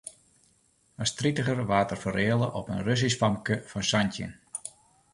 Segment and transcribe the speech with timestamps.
[1.03, 4.31] As tritiger waard er fereale op in Russysk famke fan santjin.